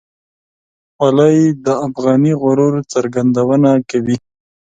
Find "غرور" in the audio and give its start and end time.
2.41-2.73